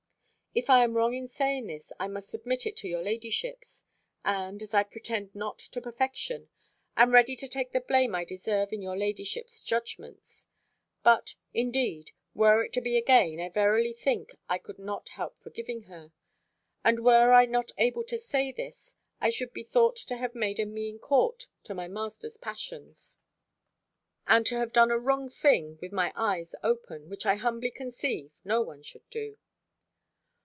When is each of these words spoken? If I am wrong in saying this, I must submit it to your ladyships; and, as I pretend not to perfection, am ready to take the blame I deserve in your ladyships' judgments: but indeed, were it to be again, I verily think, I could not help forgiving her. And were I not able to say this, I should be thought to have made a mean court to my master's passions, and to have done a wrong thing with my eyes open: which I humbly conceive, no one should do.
If 0.53 0.69
I 0.69 0.83
am 0.83 0.95
wrong 0.97 1.13
in 1.13 1.29
saying 1.29 1.67
this, 1.67 1.93
I 1.97 2.09
must 2.09 2.27
submit 2.27 2.65
it 2.65 2.75
to 2.75 2.87
your 2.89 3.01
ladyships; 3.01 3.83
and, 4.25 4.61
as 4.61 4.73
I 4.73 4.83
pretend 4.83 5.33
not 5.33 5.57
to 5.59 5.79
perfection, 5.79 6.49
am 6.97 7.11
ready 7.13 7.37
to 7.37 7.47
take 7.47 7.71
the 7.71 7.79
blame 7.79 8.13
I 8.13 8.25
deserve 8.25 8.73
in 8.73 8.81
your 8.81 8.97
ladyships' 8.97 9.63
judgments: 9.63 10.47
but 11.03 11.35
indeed, 11.53 12.11
were 12.33 12.65
it 12.65 12.73
to 12.73 12.81
be 12.81 12.97
again, 12.97 13.39
I 13.39 13.47
verily 13.47 13.93
think, 13.93 14.35
I 14.49 14.57
could 14.57 14.77
not 14.77 15.07
help 15.07 15.39
forgiving 15.39 15.83
her. 15.83 16.11
And 16.83 16.99
were 16.99 17.31
I 17.31 17.45
not 17.45 17.71
able 17.77 18.03
to 18.03 18.17
say 18.17 18.51
this, 18.51 18.93
I 19.21 19.29
should 19.29 19.53
be 19.53 19.63
thought 19.63 19.95
to 19.95 20.17
have 20.17 20.35
made 20.35 20.59
a 20.59 20.65
mean 20.65 20.99
court 20.99 21.47
to 21.63 21.73
my 21.73 21.87
master's 21.87 22.35
passions, 22.35 23.15
and 24.27 24.45
to 24.47 24.55
have 24.57 24.73
done 24.73 24.91
a 24.91 24.99
wrong 24.99 25.29
thing 25.29 25.79
with 25.81 25.93
my 25.93 26.11
eyes 26.13 26.53
open: 26.61 27.07
which 27.07 27.25
I 27.25 27.35
humbly 27.35 27.71
conceive, 27.71 28.31
no 28.43 28.61
one 28.61 28.83
should 28.83 29.09
do. 29.09 29.37